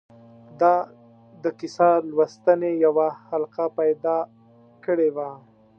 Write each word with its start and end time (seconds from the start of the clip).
ده 0.59 0.75
د 1.43 1.45
کیسه 1.59 1.89
لوستنې 2.09 2.71
یوه 2.85 3.07
حلقه 3.27 3.65
پیدا 3.79 4.17
کړې 4.85 5.09
وه. 5.15 5.29